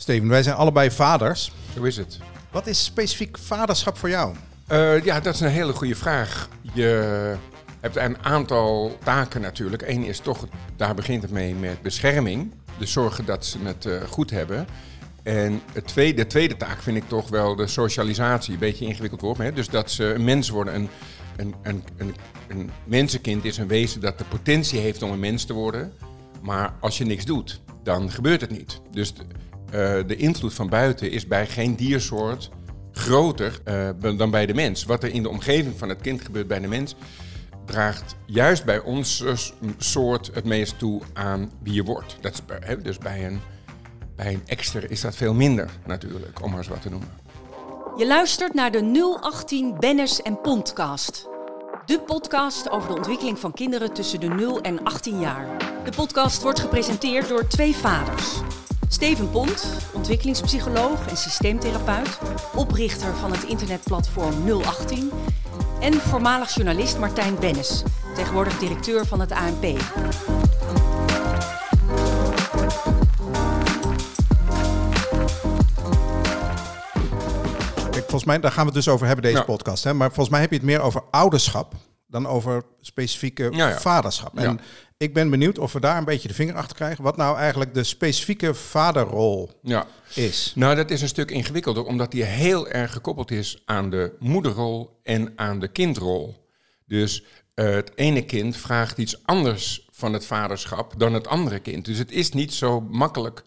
[0.00, 1.52] Steven, wij zijn allebei vaders.
[1.74, 2.18] Zo is het.
[2.50, 4.34] Wat is specifiek vaderschap voor jou?
[4.72, 6.48] Uh, ja, dat is een hele goede vraag.
[6.72, 7.36] Je
[7.80, 9.82] hebt een aantal taken natuurlijk.
[9.82, 12.52] Eén is toch, daar begint het mee met bescherming.
[12.78, 14.66] Dus zorgen dat ze het uh, goed hebben.
[15.22, 18.52] En het tweede, de tweede taak vind ik toch wel de socialisatie.
[18.52, 20.74] Een beetje ingewikkeld woord, maar dus dat ze een mens worden.
[20.74, 20.88] Een,
[21.36, 22.14] een, een, een,
[22.48, 25.92] een mensenkind is een wezen dat de potentie heeft om een mens te worden.
[26.42, 28.80] Maar als je niks doet, dan gebeurt het niet.
[28.92, 29.12] Dus
[29.74, 32.50] uh, de invloed van buiten is bij geen diersoort
[32.92, 34.84] groter uh, dan bij de mens.
[34.84, 36.94] Wat er in de omgeving van het kind gebeurt bij de mens,
[37.66, 39.24] draagt juist bij ons
[39.78, 42.16] soort het meest toe aan wie je wordt.
[42.20, 43.40] Dat is, dus bij een,
[44.16, 47.08] bij een is dat veel minder natuurlijk, om maar eens wat te noemen.
[47.96, 51.28] Je luistert naar de 018 Bennis en Podcast.
[51.86, 55.46] De podcast over de ontwikkeling van kinderen tussen de 0 en 18 jaar.
[55.84, 58.40] De podcast wordt gepresenteerd door twee vaders.
[58.92, 62.18] Steven Pont, ontwikkelingspsycholoog en systeemtherapeut,
[62.54, 65.10] oprichter van het internetplatform 018
[65.80, 67.82] en voormalig journalist Martijn Bennis,
[68.14, 69.78] tegenwoordig directeur van het ANP.
[77.92, 79.84] volgens mij, daar gaan we het dus over hebben, deze podcast.
[79.84, 79.94] Hè?
[79.94, 81.74] Maar volgens mij heb je het meer over ouderschap
[82.06, 84.38] dan over specifieke vaderschap.
[84.38, 84.60] En
[85.00, 87.04] ik ben benieuwd of we daar een beetje de vinger achter krijgen.
[87.04, 89.86] Wat nou eigenlijk de specifieke vaderrol ja.
[90.14, 90.52] is.
[90.54, 95.00] Nou, dat is een stuk ingewikkelder, omdat die heel erg gekoppeld is aan de moederrol
[95.02, 96.48] en aan de kindrol.
[96.86, 101.84] Dus uh, het ene kind vraagt iets anders van het vaderschap dan het andere kind.
[101.84, 103.42] Dus het is niet zo makkelijk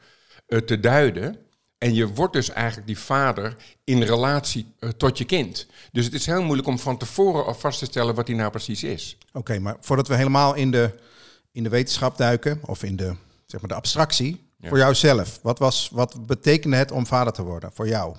[0.48, 1.38] uh, te duiden.
[1.78, 5.68] En je wordt dus eigenlijk die vader in relatie uh, tot je kind.
[5.92, 8.52] Dus het is heel moeilijk om van tevoren al vast te stellen wat die nou
[8.52, 9.18] precies is.
[9.34, 11.12] Oké, maar voordat we helemaal in de
[11.54, 13.16] in de wetenschap duiken of in de,
[13.46, 14.52] zeg maar de abstractie.
[14.62, 18.16] Voor jouzelf, wat, was, wat betekende het om vader te worden voor jou?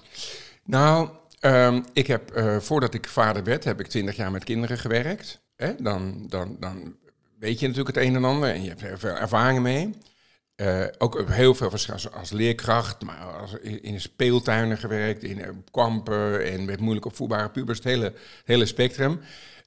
[0.64, 1.08] Nou,
[1.41, 5.41] ehm, ik heb, uh, voordat ik vader werd, heb ik twintig jaar met kinderen gewerkt.
[5.56, 5.74] Hè?
[5.78, 6.97] Dan, dan, dan
[7.38, 9.94] weet je natuurlijk het een en ander en je hebt er veel ervaring mee.
[10.56, 16.53] Uh, ook heel veel als, als leerkracht, maar als, in speeltuinen gewerkt, in uh, kampen
[16.53, 18.12] en met moeilijk opvoedbare pubers, het hele,
[18.44, 19.20] hele spectrum.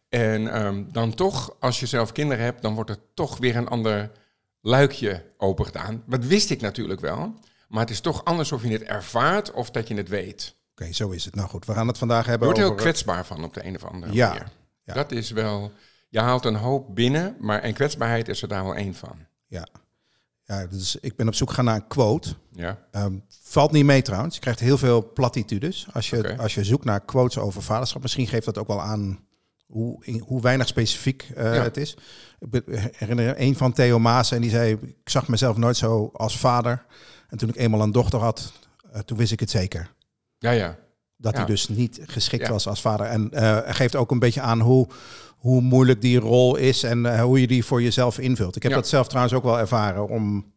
[0.09, 3.67] En um, dan toch, als je zelf kinderen hebt, dan wordt er toch weer een
[3.67, 4.11] ander
[4.61, 6.03] luikje opengedaan.
[6.05, 7.33] Dat wist ik natuurlijk wel.
[7.67, 10.55] Maar het is toch anders of je het ervaart of dat je het weet.
[10.71, 11.35] Oké, zo is het.
[11.35, 13.75] Nou goed, we gaan het vandaag hebben Je wordt heel kwetsbaar van op de een
[13.75, 14.51] of andere ja, manier.
[14.83, 14.93] Ja.
[14.93, 15.71] Dat is wel...
[16.09, 19.25] Je haalt een hoop binnen, maar en kwetsbaarheid is er daar wel één van.
[19.47, 19.67] Ja.
[20.43, 22.35] Ja, dus ik ben op zoek gegaan naar een quote.
[22.51, 22.87] Ja.
[22.91, 24.35] Um, valt niet mee trouwens.
[24.35, 28.01] Je krijgt heel veel platitudes als je, als je zoekt naar quotes over vaderschap.
[28.01, 29.26] Misschien geeft dat ook wel aan
[29.67, 31.97] hoe, hoe weinig specifiek uh, het is.
[32.39, 36.39] Ik herinner een van Theo Maas en die zei: Ik zag mezelf nooit zo als
[36.39, 36.85] vader.
[37.29, 38.53] En toen ik eenmaal een dochter had,
[38.93, 39.91] uh, toen wist ik het zeker.
[40.37, 40.77] Ja, ja.
[41.17, 43.05] Dat hij dus niet geschikt was als vader.
[43.05, 44.87] En uh, geeft ook een beetje aan hoe,
[45.37, 48.55] hoe moeilijk die rol is en hoe je die voor jezelf invult.
[48.55, 50.53] Ik heb dat zelf trouwens ook wel ervaren om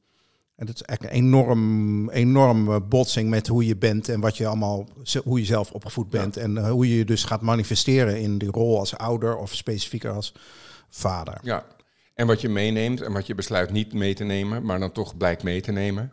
[0.60, 4.46] en dat is eigenlijk een enorm, enorm botsing met hoe je bent en wat je
[4.46, 4.88] allemaal,
[5.24, 6.36] hoe je zelf opgevoed bent.
[6.36, 10.10] En eh, hoe je je dus gaat manifesteren in die rol als ouder of specifieker
[10.10, 10.34] als
[10.88, 11.38] vader.
[11.42, 11.66] Ja,
[12.14, 15.16] en wat je meeneemt en wat je besluit niet mee te nemen, maar dan toch
[15.16, 16.12] blijkt mee te nemen.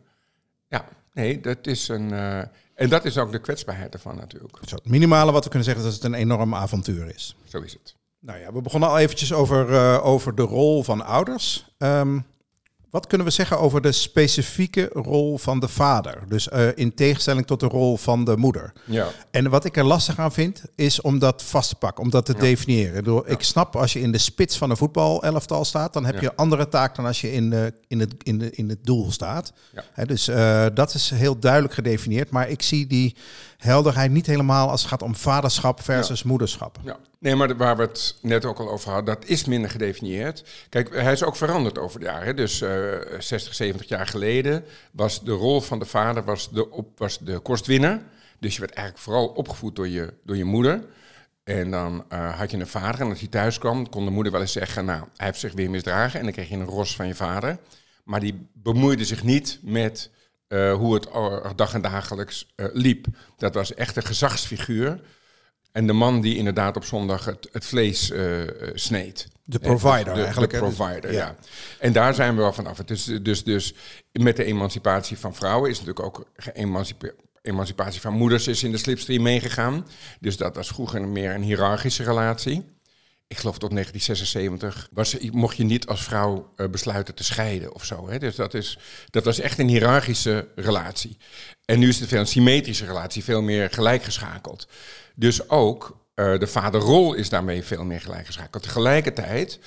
[0.67, 2.09] Ja, nee, dat is een.
[2.09, 2.37] Uh,
[2.73, 4.57] en dat is ook de kwetsbaarheid ervan natuurlijk.
[4.65, 7.35] Zo, het minimale wat we kunnen zeggen is dat het een enorm avontuur is.
[7.43, 7.95] Zo is het.
[8.19, 11.75] Nou ja, we begonnen al eventjes over, uh, over de rol van ouders.
[11.77, 12.25] Um,
[12.89, 16.23] wat kunnen we zeggen over de specifieke rol van de vader?
[16.27, 18.73] Dus uh, in tegenstelling tot de rol van de moeder.
[18.85, 19.07] Ja.
[19.31, 22.25] En wat ik er lastig aan vind, is om dat vast te pakken, om dat
[22.25, 23.03] te definiëren.
[23.03, 26.35] Door, Ik snap als je in de spits van een voetbalelftal staat, dan heb je
[26.35, 29.53] andere taak dan als je in, de, in, het, in, de, in het doel staat.
[29.91, 32.29] He, dus uh, dat is heel duidelijk gedefinieerd.
[32.29, 33.15] Maar ik zie die
[33.57, 36.79] helderheid niet helemaal als het gaat om vaderschap versus moederschap.
[36.83, 36.97] Ja.
[37.19, 40.43] Nee, maar waar we het net ook al over hadden, dat is minder gedefinieerd.
[40.69, 42.35] Kijk, hij is ook veranderd over de jaren.
[42.35, 46.99] Dus uh, 60, 70 jaar geleden was de rol van de vader was de, op,
[46.99, 48.01] was de kostwinner.
[48.39, 50.83] Dus je werd eigenlijk vooral opgevoed door je, door je moeder.
[51.43, 54.31] En dan uh, had je een vader en als hij thuis kwam, kon de moeder
[54.31, 54.85] wel eens zeggen...
[54.85, 57.57] nou, hij heeft zich weer misdragen en dan kreeg je een ros van je vader.
[58.03, 60.09] Maar die bemoeide zich niet met
[60.47, 61.07] uh, hoe het
[61.55, 63.05] dag en dagelijks liep.
[63.37, 65.01] Dat was echt een gezagsfiguur.
[65.77, 68.41] En de man die inderdaad op zondag het, het vlees uh,
[68.73, 69.27] sneed.
[69.43, 70.51] De provider de, eigenlijk.
[70.51, 71.17] De provider, ja.
[71.17, 71.35] ja.
[71.79, 72.77] En daar zijn we wel vanaf.
[72.77, 73.73] Het is dus, dus
[74.11, 76.27] met de emancipatie van vrouwen is natuurlijk ook
[77.41, 79.87] emancipatie van moeders is in de slipstream meegegaan.
[80.19, 82.65] Dus dat was vroeger meer een hiërarchische relatie.
[83.27, 88.09] ik geloof tot 1976, was, mocht je niet als vrouw besluiten te scheiden of zo.
[88.09, 88.19] Hè?
[88.19, 88.79] Dus dat, is,
[89.09, 91.17] dat was echt een hiërarchische relatie.
[91.65, 94.67] En nu is het veel een symmetrische relatie, veel meer gelijkgeschakeld.
[95.19, 98.63] Dus ook uh, de vaderrol is daarmee veel meer gelijkgeschakeld.
[98.63, 99.59] Tegelijkertijd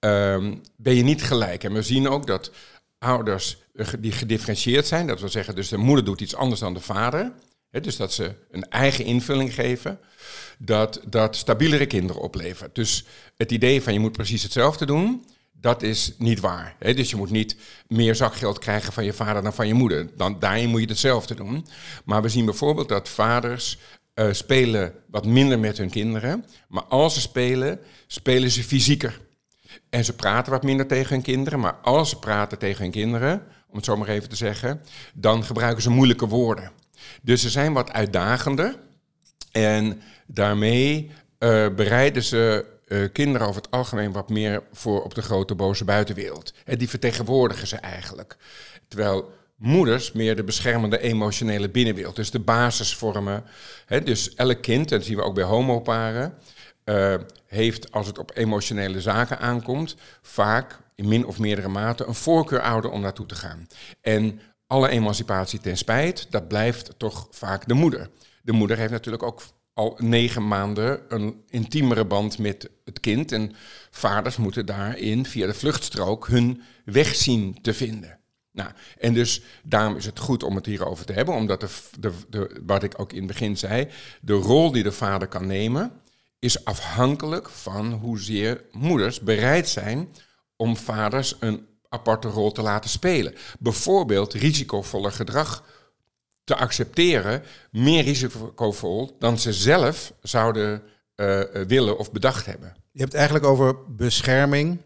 [0.00, 1.64] um, ben je niet gelijk.
[1.64, 2.50] En we zien ook dat
[2.98, 3.58] ouders
[3.98, 7.32] die gedifferentieerd zijn, dat wil zeggen, dus de moeder doet iets anders dan de vader.
[7.70, 9.98] Dus dat ze een eigen invulling geven
[10.58, 12.74] dat dat stabielere kinderen oplevert.
[12.74, 13.04] Dus
[13.36, 15.24] het idee van je moet precies hetzelfde doen,
[15.60, 16.76] dat is niet waar.
[16.78, 17.56] Dus je moet niet
[17.88, 20.16] meer zakgeld krijgen van je vader dan van je moeder.
[20.16, 21.66] Dan, daarin moet je hetzelfde doen.
[22.04, 23.78] Maar we zien bijvoorbeeld dat vaders
[24.16, 26.44] uh, spelen wat minder met hun kinderen.
[26.68, 29.20] Maar als ze spelen, spelen ze fysieker.
[29.90, 31.60] En ze praten wat minder tegen hun kinderen.
[31.60, 34.80] Maar als ze praten tegen hun kinderen, om het zo maar even te zeggen,
[35.14, 36.70] dan gebruiken ze moeilijke woorden.
[37.22, 38.78] Dus ze zijn wat uitdagender.
[39.52, 45.22] En daarmee uh, bereiden ze uh, kinderen over het algemeen wat meer voor op de
[45.22, 46.54] grote boze buitenwereld.
[46.64, 48.36] En die vertegenwoordigen ze eigenlijk.
[48.88, 53.44] Terwijl moeders meer de beschermende emotionele binnenwereld, dus de basis vormen.
[54.04, 56.34] dus elk kind, en dat zien we ook bij homoparen,
[56.84, 57.14] uh,
[57.46, 62.90] heeft als het op emotionele zaken aankomt, vaak in min of meerdere mate een voorkeurouder
[62.90, 63.66] om naartoe te gaan.
[64.00, 68.10] En alle emancipatie ten spijt, dat blijft toch vaak de moeder.
[68.42, 69.42] De moeder heeft natuurlijk ook
[69.72, 73.32] al negen maanden een intiemere band met het kind.
[73.32, 73.52] En
[73.90, 78.18] vaders moeten daarin via de vluchtstrook hun weg zien te vinden.
[78.56, 81.60] Nou, en dus daarom is het goed om het hierover te hebben, omdat
[81.98, 83.88] de, de, wat ik ook in het begin zei,
[84.20, 85.92] de rol die de vader kan nemen,
[86.38, 90.08] is afhankelijk van hoezeer moeders bereid zijn
[90.56, 93.34] om vaders een aparte rol te laten spelen.
[93.58, 95.64] Bijvoorbeeld risicovoller gedrag
[96.44, 100.82] te accepteren, meer risicovol dan ze zelf zouden
[101.16, 102.76] uh, willen of bedacht hebben.
[102.92, 104.80] Je hebt het eigenlijk over bescherming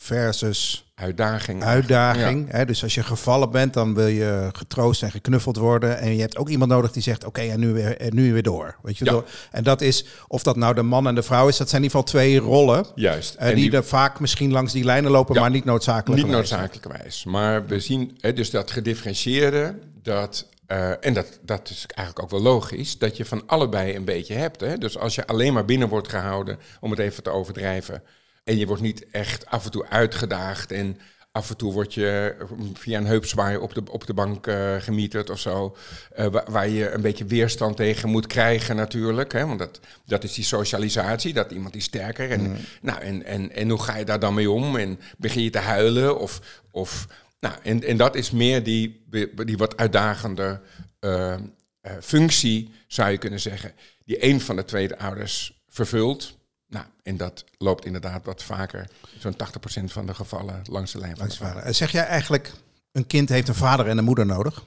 [0.00, 1.64] versus uitdaging.
[1.64, 2.50] Uitdaging.
[2.50, 2.64] Hè?
[2.64, 5.98] Dus als je gevallen bent, dan wil je getroost en geknuffeld worden.
[5.98, 8.42] En je hebt ook iemand nodig die zegt: Oké, en nu weer, en nu weer
[8.42, 8.76] door.
[8.82, 9.24] Weet je, door.
[9.50, 11.88] En dat is, of dat nou de man en de vrouw is, dat zijn in
[11.88, 12.86] ieder geval twee rollen.
[12.94, 13.34] Juist.
[13.34, 16.22] en die, er vaak misschien langs die lijnen lopen, maar niet noodzakelijk.
[16.22, 17.24] Niet noodzakelijkerwijs.
[17.24, 22.40] Maar we zien hè, dus dat gedifferentieerde, dat uh, en dat, dat is eigenlijk ook
[22.40, 24.60] wel logisch, dat je van allebei een beetje hebt.
[24.60, 24.78] Hè?
[24.78, 28.02] Dus als je alleen maar binnen wordt gehouden, om het even te overdrijven,
[28.48, 30.98] en je wordt niet echt af en toe uitgedaagd en
[31.32, 32.36] af en toe word je
[32.74, 35.76] via een heupzwaai op de, op de bank uh, gemieterd of zo,
[36.18, 39.32] uh, waar, je een beetje weerstand tegen moet krijgen natuurlijk.
[39.32, 39.46] Hè?
[39.46, 42.30] Want dat, dat is die socialisatie, dat iemand is sterker.
[42.30, 42.56] En, mm.
[42.82, 44.76] nou, en, en, en hoe ga je daar dan mee om?
[44.76, 46.62] En begin je te huilen of...
[46.70, 47.06] of
[47.40, 49.04] nou, en, en dat is meer die,
[49.44, 50.60] die wat uitdagende
[51.00, 51.36] uh,
[52.00, 53.72] functie, zou je kunnen zeggen,
[54.04, 56.37] die een van de twee ouders vervult.
[56.68, 58.88] Nou, en dat loopt inderdaad wat vaker,
[59.18, 61.62] zo'n 80% van de gevallen langs de lijn van de vader.
[61.62, 62.52] Eh, zeg jij eigenlijk,
[62.92, 64.64] een kind heeft een vader en een moeder nodig?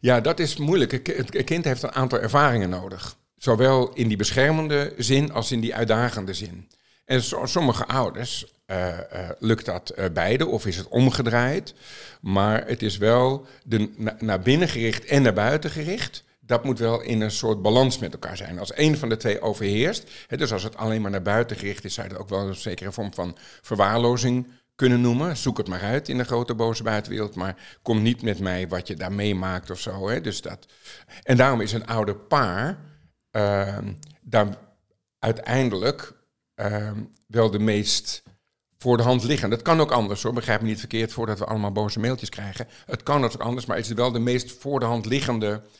[0.00, 0.92] Ja, dat is moeilijk.
[1.08, 3.16] Een kind heeft een aantal ervaringen nodig.
[3.36, 6.68] Zowel in die beschermende zin als in die uitdagende zin.
[7.04, 8.94] En sommige ouders uh, uh,
[9.38, 11.74] lukt dat uh, beide of is het omgedraaid.
[12.20, 16.24] Maar het is wel de, naar binnen gericht en naar buiten gericht.
[16.52, 18.58] Dat moet wel in een soort balans met elkaar zijn.
[18.58, 21.84] Als een van de twee overheerst, hè, dus als het alleen maar naar buiten gericht
[21.84, 25.36] is, zou je dat ook wel een zekere vorm van verwaarlozing kunnen noemen.
[25.36, 28.86] Zoek het maar uit in de grote boze buitenwereld, maar kom niet met mij wat
[28.86, 30.08] je daar meemaakt of zo.
[30.08, 30.20] Hè.
[30.20, 30.66] Dus dat.
[31.22, 32.78] En daarom is een oude paar
[33.30, 34.46] ehm, daar
[35.18, 36.12] uiteindelijk
[36.54, 38.22] ehm, wel de meest
[38.78, 39.50] voor de hand liggen.
[39.50, 42.68] Dat kan ook anders hoor, begrijp me niet verkeerd voordat we allemaal boze mailtjes krijgen.
[42.86, 45.70] Het kan ook anders, maar het is wel de meest voor de hand liggende uh,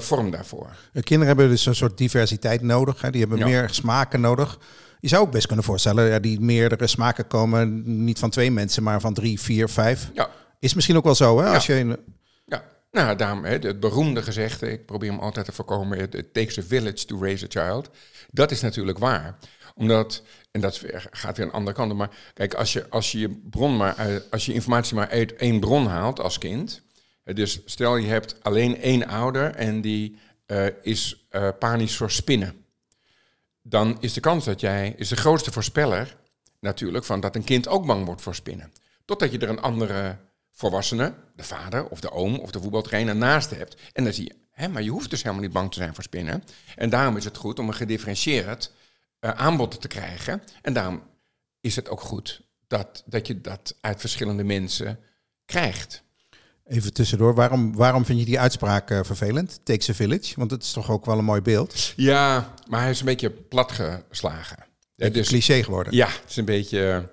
[0.00, 0.76] vorm daarvoor.
[0.92, 3.00] De kinderen hebben dus een soort diversiteit nodig.
[3.00, 3.10] Hè?
[3.10, 4.58] Die hebben meer smaken nodig.
[5.00, 8.82] Je zou ook best kunnen voorstellen, ja, die meerdere smaken komen niet van twee mensen,
[8.82, 10.10] maar van drie, vier, vijf.
[10.14, 10.30] Ja.
[10.58, 11.46] Is misschien ook wel zo, hè?
[11.46, 11.96] Als je in...
[12.44, 16.58] Ja, nou, daarom hè, het beroemde gezegde, ik probeer hem altijd te voorkomen, it takes
[16.58, 17.90] a village to raise a child.
[18.30, 19.36] Dat is natuurlijk waar
[19.74, 23.18] omdat, en dat gaat weer een andere kant op, maar kijk, als je, als je,
[23.18, 26.82] je bron maar, als je informatie maar uit één bron haalt als kind,
[27.24, 32.64] dus stel je hebt alleen één ouder en die uh, is uh, panisch voor spinnen,
[33.62, 36.16] dan is de kans dat jij, is de grootste voorspeller
[36.60, 38.72] natuurlijk, van dat een kind ook bang wordt voor spinnen.
[39.04, 40.16] Totdat je er een andere
[40.50, 43.76] volwassene, de vader of de oom of de voetbaltrainer naast hebt.
[43.92, 46.04] En dan zie je, hè, maar je hoeft dus helemaal niet bang te zijn voor
[46.04, 46.44] spinnen.
[46.76, 48.72] En daarom is het goed om een gedifferentieerd
[49.20, 50.42] uh, aanbod te krijgen.
[50.62, 51.02] En daarom
[51.60, 54.98] is het ook goed dat, dat je dat uit verschillende mensen
[55.44, 56.02] krijgt.
[56.72, 59.60] Even tussendoor, waarom, waarom vind je die uitspraak uh, vervelend?
[59.64, 61.92] Takes a village, want het is toch ook wel een mooi beeld?
[61.96, 64.56] Ja, maar hij is een beetje platgeslagen.
[64.94, 65.94] Ja, dus, cliché geworden.
[65.94, 67.08] Ja, het is een beetje,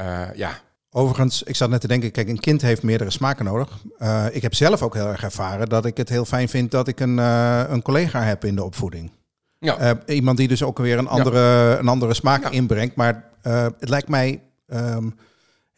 [0.00, 0.60] uh, ja.
[0.90, 3.78] Overigens, ik zat net te denken, kijk, een kind heeft meerdere smaken nodig.
[3.98, 6.88] Uh, ik heb zelf ook heel erg ervaren dat ik het heel fijn vind dat
[6.88, 9.12] ik een, een collega heb in de opvoeding.
[9.58, 10.04] Ja.
[10.06, 11.78] iemand die dus ook weer een andere, ja.
[11.78, 12.96] een andere smaak inbrengt.
[12.96, 13.30] Maar
[13.78, 15.14] het lijkt mij um,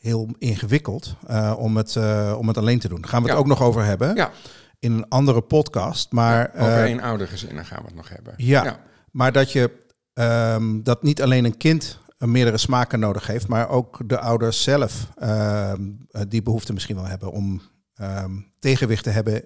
[0.07, 1.17] heel ingewikkeld
[1.57, 1.97] om, het,
[2.37, 3.01] om het alleen te doen.
[3.01, 4.15] Daar gaan we het ook nog over hebben.
[4.15, 4.31] Ja
[4.79, 6.13] in een andere podcast.
[6.13, 8.35] Maar, ja, over uh, oude gezinnen gaan we het nog hebben.
[8.37, 9.71] Ja, maar dat je
[10.15, 15.09] um, dat niet alleen een kind meerdere smaken nodig heeft, maar ook de ouders zelf
[15.23, 17.63] um, die behoefte misschien wel hebben om
[18.01, 19.45] um, tegenwicht te hebben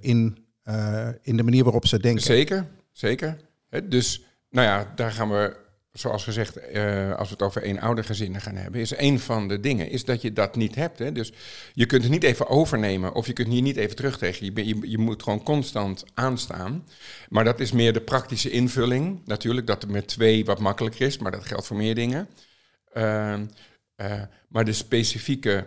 [0.00, 0.46] in,
[1.22, 2.22] in de manier waarop ze denken.
[2.22, 3.36] Zeker, zeker.
[3.84, 5.56] dus nou ja, daar gaan we
[5.98, 9.90] zoals gezegd, uh, als we het over eenoudergezinnen gaan hebben, is een van de dingen
[9.90, 10.98] is dat je dat niet hebt.
[10.98, 11.12] Hè?
[11.12, 11.32] Dus
[11.72, 14.54] je kunt het niet even overnemen of je kunt hier niet even terugtrekken.
[14.54, 16.86] Je, je, je moet gewoon constant aanstaan.
[17.28, 19.20] Maar dat is meer de praktische invulling.
[19.24, 22.28] Natuurlijk dat het met twee wat makkelijker is, maar dat geldt voor meer dingen.
[22.94, 23.34] Uh,
[23.96, 25.66] uh, maar de specifieke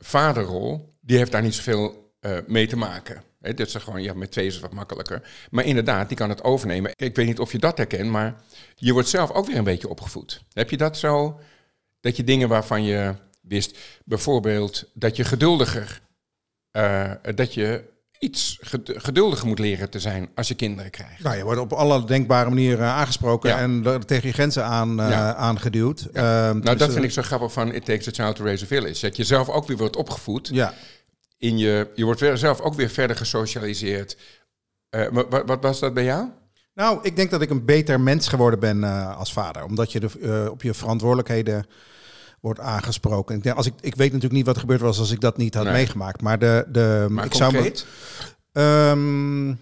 [0.00, 2.03] vaderrol, die heeft daar niet zoveel
[2.46, 3.22] mee te maken.
[3.40, 5.22] He, dat is gewoon, ja, met twee is het wat makkelijker.
[5.50, 6.92] Maar inderdaad, die kan het overnemen.
[6.96, 8.34] Ik weet niet of je dat herkent, maar
[8.74, 10.42] je wordt zelf ook weer een beetje opgevoed.
[10.52, 11.40] Heb je dat zo?
[12.00, 16.00] Dat je dingen waarvan je wist, bijvoorbeeld dat je geduldiger,
[16.76, 21.22] uh, dat je iets geduldiger moet leren te zijn als je kinderen krijgt.
[21.22, 23.58] Nou, je wordt op alle denkbare manieren aangesproken ja.
[23.58, 25.34] en tegen je grenzen aan, uh, ja.
[25.34, 26.06] aangeduwd.
[26.12, 26.48] Ja.
[26.48, 28.66] Uh, nou, dat vind ik zo grappig van It Takes a Child to Raise a
[28.66, 29.00] Village.
[29.00, 30.48] Dat je zelf ook weer wordt opgevoed.
[30.52, 30.74] Ja
[31.44, 34.16] in je, je wordt zelf ook weer verder gesocialiseerd.
[34.90, 36.28] Uh, wat, wat, was dat bij jou?
[36.74, 39.64] Nou, ik denk dat ik een beter mens geworden ben uh, als vader.
[39.64, 41.66] Omdat je de, uh, op je verantwoordelijkheden
[42.40, 43.36] wordt aangesproken.
[43.36, 45.36] Ik, denk, als ik, ik weet natuurlijk niet wat er gebeurd was als ik dat
[45.36, 45.72] niet had nee.
[45.72, 46.20] meegemaakt.
[46.20, 47.86] Maar, de, de, maar ik concreet?
[48.52, 49.60] zou me, um,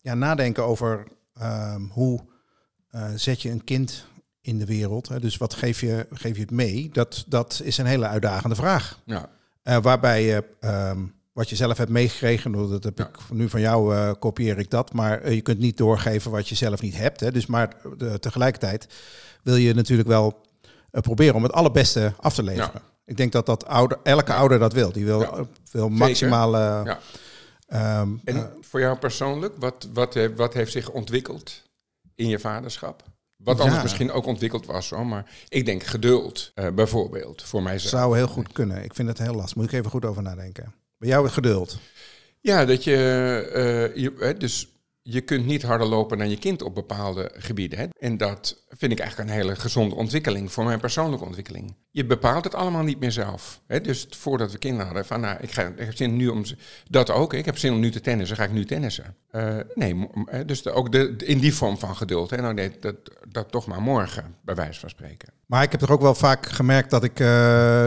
[0.00, 1.06] ja, nadenken over
[1.42, 2.20] um, hoe
[3.14, 4.06] zet je een kind
[4.40, 5.08] in de wereld.
[5.08, 5.20] Hè?
[5.20, 6.90] Dus wat geef je, geef je het mee?
[6.92, 9.00] Dat, dat is een hele uitdagende vraag.
[9.04, 9.28] Ja.
[9.64, 13.08] Uh, waarbij je um, wat je zelf hebt meegekregen, dat heb ja.
[13.08, 16.48] ik nu van jou uh, kopieer ik dat, maar uh, je kunt niet doorgeven wat
[16.48, 17.20] je zelf niet hebt.
[17.20, 17.32] Hè.
[17.32, 18.86] Dus maar de, tegelijkertijd
[19.42, 20.46] wil je natuurlijk wel
[20.90, 22.70] proberen om het allerbeste af te leveren.
[22.74, 22.90] Ja.
[23.04, 24.92] Ik denk dat dat ouder, elke ouder dat wil.
[24.92, 26.98] Die wil, wil maximale.
[27.68, 31.62] Um, en voor jou persoonlijk, wat, wat, wat heeft zich ontwikkeld
[32.14, 33.02] in je vaderschap?
[33.44, 33.82] Wat anders ja.
[33.82, 35.06] misschien ook ontwikkeld was, hoor.
[35.06, 37.90] maar ik denk geduld, uh, bijvoorbeeld, voor mijzelf.
[37.90, 38.84] Zou heel goed kunnen.
[38.84, 39.56] Ik vind het heel lastig.
[39.56, 40.74] Moet ik even goed over nadenken.
[40.98, 41.78] Bij jou geduld?
[42.40, 44.68] Ja, dat je, uh, je dus
[45.02, 47.78] je kunt niet harder lopen dan je kind op bepaalde gebieden.
[47.78, 47.86] Hè?
[47.98, 51.74] En dat vind ik eigenlijk een hele gezonde ontwikkeling voor mijn persoonlijke ontwikkeling.
[51.90, 53.60] Je bepaalt het allemaal niet meer zelf.
[53.66, 53.80] Hè?
[53.80, 56.44] Dus voordat we kinderen hadden, van nou, ik, ga, ik heb zin nu om
[56.90, 57.32] dat ook.
[57.32, 59.16] Ik heb zin om nu te tennissen, ga ik nu tennissen.
[59.32, 60.08] Uh, nee,
[60.46, 62.30] dus de, ook de, in die vorm van geduld.
[62.30, 62.36] Hè?
[62.36, 62.96] Nou, nee, dat,
[63.28, 65.32] dat toch maar morgen, bij wijze van spreken.
[65.46, 67.26] Maar ik heb er ook wel vaak gemerkt dat ik, uh,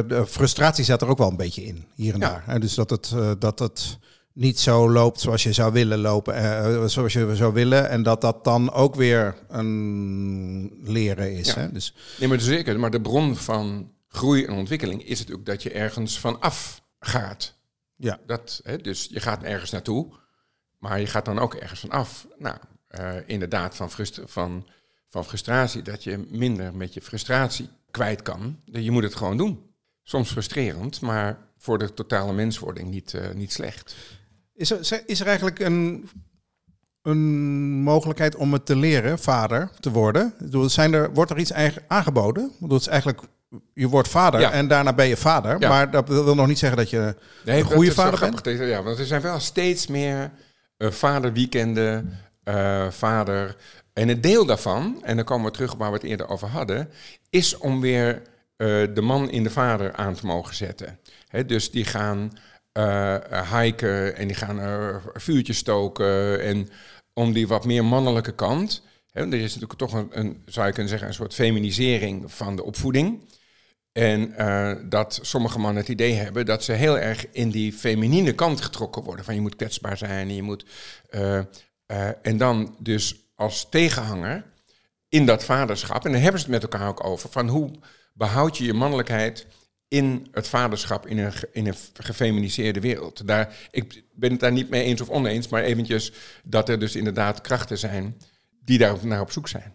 [0.08, 2.30] de frustratie zat er ook wel een beetje in, hier en ja.
[2.30, 2.44] daar.
[2.46, 2.60] Hè?
[2.60, 3.98] Dus dat het, uh, dat het
[4.36, 7.90] niet zo loopt zoals je zou willen lopen, uh, zoals je zou willen.
[7.90, 11.48] En dat dat dan ook weer een leren is.
[11.48, 11.60] Ja.
[11.60, 11.72] Hè?
[11.72, 11.94] Dus...
[12.20, 12.80] Nee, maar zeker.
[12.80, 16.84] Maar de bron van groei en ontwikkeling is het ook dat je ergens van af
[17.00, 17.54] gaat.
[17.96, 18.20] Ja.
[18.26, 20.14] Dat, hè, dus je gaat ergens naartoe,
[20.80, 22.28] maar je gaat dan ook ergens van af.
[22.38, 22.58] Nou,
[23.00, 24.68] uh, inderdaad, van, frust van,
[25.10, 28.60] van frustratie, dat je minder met je frustratie kwijt kan.
[28.66, 29.74] Je moet het gewoon doen.
[30.04, 33.96] Soms frustrerend, maar voor de totale menswording niet, uh, niet slecht.
[34.56, 36.10] Is er, is er eigenlijk een,
[37.02, 37.24] een
[37.82, 40.34] mogelijkheid om het te leren, vader te worden?
[40.66, 41.54] Zijn er, wordt er iets
[41.88, 42.52] aangeboden?
[42.60, 43.22] Dat is eigenlijk,
[43.74, 44.52] je wordt vader ja.
[44.52, 45.60] en daarna ben je vader.
[45.60, 45.70] Ja.
[45.70, 48.60] Maar dat wil nog niet zeggen dat je nee, een goede vader bent.
[48.60, 50.32] Ja, want er zijn wel steeds meer
[50.78, 53.56] uh, vaderweekenden, uh, vader...
[53.94, 56.48] En een deel daarvan, en dan komen we terug op waar we het eerder over
[56.48, 56.90] hadden,
[57.30, 58.22] is om weer
[58.58, 61.00] uh, de man in de vader aan te mogen zetten.
[61.28, 62.32] He, dus die gaan
[62.78, 66.42] uh, hiken en die gaan uh, vuurtjes stoken.
[66.42, 66.70] En
[67.14, 68.84] om die wat meer mannelijke kant.
[69.12, 72.56] Hè, er is natuurlijk toch een, een, zou je kunnen zeggen, een soort feminisering van
[72.56, 73.24] de opvoeding.
[73.92, 74.34] En
[74.90, 79.04] dat sommige mannen het idee hebben dat ze heel erg in die feminine kant getrokken
[79.04, 79.26] worden.
[79.26, 80.66] Van je moet kwetsbaar zijn en je moet.
[82.22, 84.46] En dan dus als tegenhanger
[85.10, 86.06] in dat vaderschap.
[86.06, 87.30] En dan hebben ze het met elkaar ook over.
[87.30, 87.72] Van hoe
[88.14, 89.48] behoud je je mannelijkheid
[89.96, 93.28] in het vaderschap in een, in een gefeminiseerde wereld.
[93.28, 96.12] Daar, ik ben het daar niet mee eens of oneens, maar eventjes
[96.44, 98.18] dat er dus inderdaad krachten zijn
[98.60, 99.74] die daar naar op zoek zijn.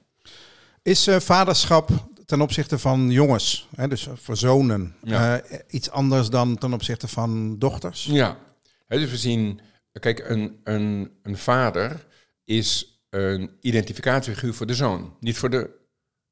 [0.83, 1.91] Is uh, vaderschap
[2.27, 5.43] ten opzichte van jongens, hè, dus voor zonen, ja.
[5.51, 8.05] uh, iets anders dan ten opzichte van dochters?
[8.05, 8.39] Ja,
[8.87, 9.61] hè, dus we zien,
[10.01, 12.07] kijk, een, een, een vader
[12.45, 15.71] is een identificatiefiguur voor de zoon, niet voor de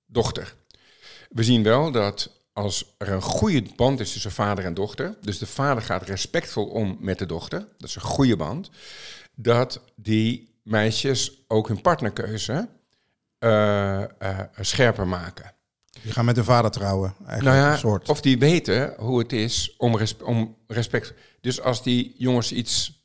[0.07, 0.55] dochter.
[1.29, 5.39] We zien wel dat als er een goede band is tussen vader en dochter, dus
[5.39, 8.71] de vader gaat respectvol om met de dochter, dat is een goede band,
[9.35, 12.69] dat die meisjes ook hun partnerkeuze
[13.39, 15.53] uh, uh, scherper maken.
[16.03, 17.57] Die gaan met hun vader trouwen, eigenlijk.
[17.57, 18.09] Nou ja, een soort.
[18.09, 21.15] of die weten hoe het is om, respe om respect.
[21.41, 23.03] Dus als die jongens iets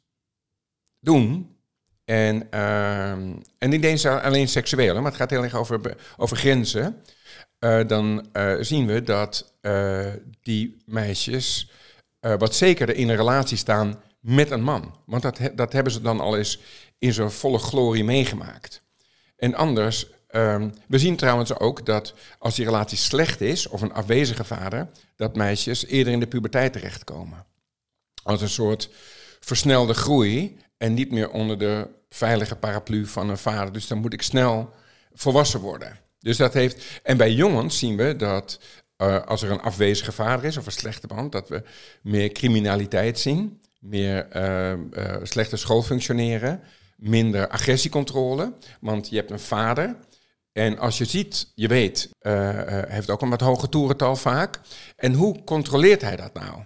[1.00, 1.58] doen,
[2.06, 3.12] en, uh,
[3.58, 7.02] en niet eens alleen seksueel, maar het gaat heel erg over, over grenzen.
[7.64, 10.06] Uh, dan uh, zien we dat uh,
[10.42, 11.72] die meisjes
[12.38, 14.96] wat zekerder in een relatie staan met een man.
[15.06, 16.60] Want dat, dat hebben ze dan al eens
[17.00, 18.82] in zijn volle glorie meegemaakt.
[19.36, 23.94] En anders, ehm, we zien trouwens ook dat als die relatie slecht is, of een
[23.94, 27.46] afwezige vader, dat meisjes eerder in de puberteit terechtkomen.
[28.24, 28.90] Als een soort
[29.40, 33.74] versnelde groei en niet meer onder de veilige paraplu van een vader.
[33.74, 34.74] Dus dan moet ik snel
[35.14, 36.00] volwassen worden.
[36.24, 37.02] Dus dat heeft.
[37.04, 38.60] En bij jongens zien we dat
[38.98, 41.64] uh, als er een afwezige vader is of een slechte band, dat we
[42.02, 46.62] meer criminaliteit zien, meer uh, uh, slechte schoolfunctioneren,
[46.98, 48.54] minder agressiecontrole.
[48.80, 49.96] Want je hebt een vader.
[50.52, 54.60] En als je ziet, je weet, hij heeft ook een wat hoger toerental vaak.
[54.96, 56.64] En hoe controleert hij dat nou?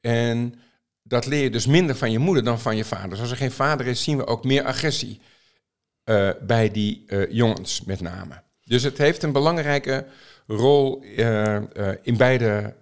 [0.00, 0.54] En
[1.02, 3.08] dat leer je dus minder van je moeder dan van je vader.
[3.08, 5.20] Dus als er geen vader is, zien we ook meer agressie
[6.40, 8.42] bij die jongens met name.
[8.70, 10.06] Dus het heeft een belangrijke
[10.46, 11.56] rol uh,
[12.02, 12.74] in beide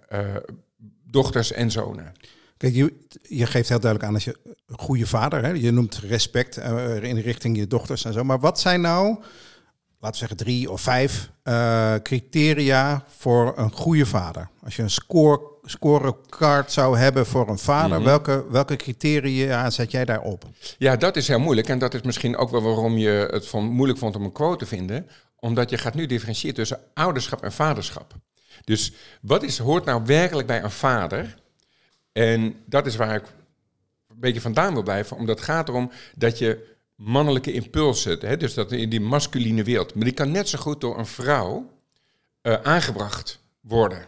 [1.11, 2.13] dochters en zonen.
[2.57, 4.35] Kijk, je, je, geeft heel duidelijk aan als je
[4.67, 6.57] een goede vader, hè, je noemt respect
[7.01, 8.23] in richting je dochters en zo.
[8.23, 9.07] Maar wat zijn nou,
[9.99, 11.31] laten we zeggen drie of vijf
[12.03, 14.49] criteria voor een goede vader?
[14.63, 18.03] Als je een score scorecard zou hebben voor een vader, mm -hmm.
[18.03, 20.43] welke, welke criteria zet jij daarop?
[20.77, 21.67] Ja, dat is heel moeilijk.
[21.67, 24.57] En dat is misschien ook wel waarom je het van moeilijk vond om een quote
[24.57, 25.07] te vinden.
[25.39, 28.13] Omdat je gaat nu differentiëren tussen ouderschap en vaderschap.
[28.63, 31.37] Dus wat is, hoort nou werkelijk bij een vader?
[32.11, 33.23] En dat is waar ik
[34.07, 35.17] een beetje vandaan wil blijven.
[35.17, 39.95] Omdat het gaat erom dat je mannelijke impulsen, hè, dus dat in die masculine wereld,
[39.95, 41.71] maar die kan net zo goed door een vrouw
[42.41, 44.05] uh, aangebracht worden.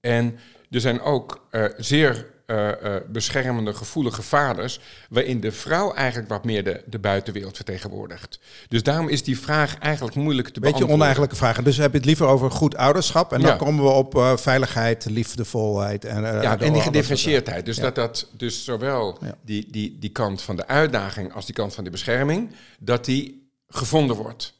[0.00, 0.38] En
[0.70, 6.44] er zijn ook uh, zeer uh, uh, beschermende, gevoelige vaders, waarin de vrouw eigenlijk wat
[6.44, 8.38] meer de, de buitenwereld vertegenwoordigt.
[8.68, 10.88] Dus daarom is die vraag eigenlijk moeilijk te beantwoorden.
[10.88, 11.64] Beetje oneigenlijke vragen.
[11.64, 13.56] Dus heb je het liever over goed ouderschap en dan ja.
[13.56, 17.64] komen we op veiligheid, liefdevolheid en ja, en die gedifferentieerdheid.
[17.64, 17.82] Dus ja.
[17.82, 19.34] dat dat dus zowel ja.
[19.44, 23.50] die, die, die kant van de uitdaging als die kant van de bescherming, dat die
[23.68, 24.54] gevonden wordt.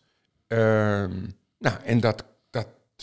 [0.46, 1.12] Ehm,
[1.59, 2.24] nou, en dat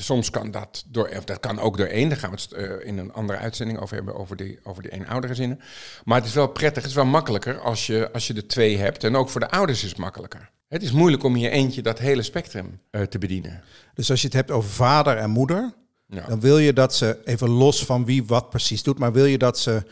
[0.04, 2.88] Soms kan dat door, of dat kan ook door één, daar gaan we het uh,
[2.88, 5.60] in een andere uitzending over hebben, over die, over die eenoudergezinnen.
[6.04, 8.78] Maar het is wel prettig, het is wel makkelijker als je, als je er twee
[8.78, 9.04] hebt.
[9.04, 10.52] En ook voor de ouders is het makkelijker.
[10.68, 13.64] Het is moeilijk om in je eentje dat hele spectrum uh, te bedienen.
[13.94, 15.74] Dus als je het hebt over vader en moeder,
[16.08, 16.26] ja.
[16.28, 19.38] dan wil je dat ze, even los van wie wat precies doet, maar wil je
[19.38, 19.84] dat ze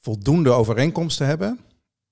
[0.00, 1.60] voldoende overeenkomsten hebben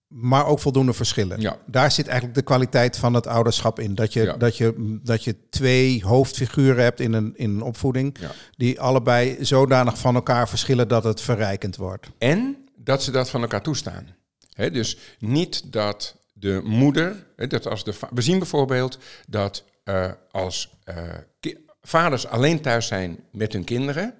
[0.09, 1.41] maar ook voldoende verschillen.
[1.41, 1.59] Ja.
[1.67, 3.95] Daar zit eigenlijk de kwaliteit van het ouderschap in.
[3.95, 4.37] Dat je, ja.
[4.37, 8.31] dat je, dat je twee hoofdfiguren hebt in een, in een opvoeding, ja.
[8.57, 12.07] die allebei zodanig van elkaar verschillen dat het verrijkend wordt.
[12.19, 14.17] En dat ze dat van elkaar toestaan.
[14.53, 20.13] He, dus niet dat de moeder, he, dat als de we zien bijvoorbeeld dat uh,
[20.31, 24.15] als uh, vaders alleen thuis zijn met hun kinderen,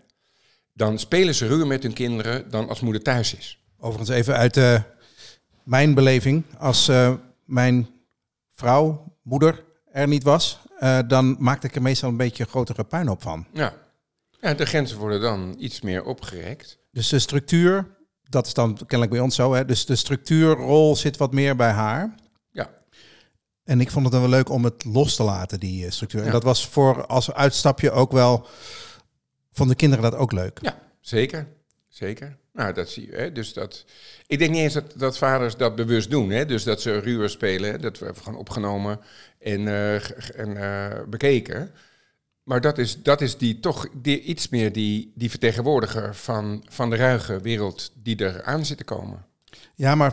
[0.73, 3.59] dan spelen ze ruwer met hun kinderen dan als moeder thuis is.
[3.79, 4.83] Overigens even uit de
[5.69, 7.89] mijn beleving, als uh, mijn
[8.51, 13.23] vrouw, moeder er niet was, uh, dan maakte ik er meestal een beetje grotere puinhoop
[13.23, 13.47] van.
[13.53, 13.75] Ja.
[14.41, 16.79] ja, de grenzen worden dan iets meer opgerekt.
[16.91, 19.65] Dus de structuur, dat is dan kennelijk bij ons zo, hè?
[19.65, 22.15] dus de structuurrol zit wat meer bij haar.
[22.51, 22.71] Ja.
[23.65, 26.21] En ik vond het dan wel leuk om het los te laten, die uh, structuur.
[26.21, 26.27] Ja.
[26.27, 28.47] En dat was voor als uitstapje ook wel,
[29.51, 30.59] van de kinderen dat ook leuk.
[30.63, 31.57] Ja, zeker.
[31.99, 32.37] Zeker.
[32.53, 33.17] Nou, dat zie je.
[33.17, 33.33] Hè?
[33.33, 33.85] Dus dat,
[34.27, 36.31] ik denk niet eens dat, dat vaders dat bewust doen.
[36.31, 36.47] Hè?
[36.47, 37.81] Dus dat ze ruwer spelen.
[37.81, 39.01] Dat we gewoon opgenomen
[39.39, 39.95] en, uh,
[40.41, 41.71] en uh, bekeken.
[42.43, 46.91] Maar dat is, dat is die, toch die, iets meer die, die vertegenwoordiger van, van
[46.91, 49.27] de ruige wereld die er aan zit te komen.
[49.75, 50.13] Ja, maar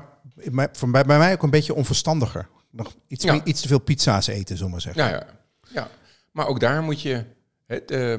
[0.51, 0.69] bij,
[1.05, 2.47] bij mij ook een beetje onverstandiger.
[2.69, 3.43] Nog iets, ja.
[3.43, 5.03] iets te veel pizza's eten, zullen we zeggen.
[5.03, 5.27] Ja, ja.
[5.71, 5.89] ja.
[6.31, 7.23] Maar ook daar moet je
[7.65, 8.13] het, uh,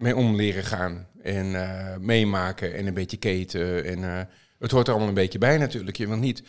[0.00, 1.06] mee om leren gaan.
[1.22, 3.84] En uh, meemaken en een beetje keten.
[3.84, 4.20] En uh,
[4.58, 5.96] het hoort er allemaal een beetje bij natuurlijk.
[5.96, 6.42] Je wil niet